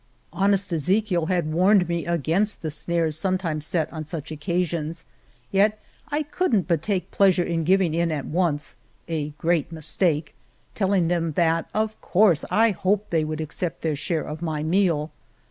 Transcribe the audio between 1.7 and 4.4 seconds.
me against the snares sometimes set on such